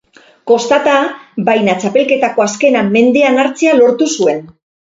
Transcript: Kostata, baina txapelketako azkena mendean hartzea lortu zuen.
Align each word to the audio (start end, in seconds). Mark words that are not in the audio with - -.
Kostata, 0.51 0.95
baina 1.49 1.75
txapelketako 1.85 2.47
azkena 2.47 2.83
mendean 2.97 3.41
hartzea 3.45 3.79
lortu 3.81 4.13
zuen. 4.21 4.45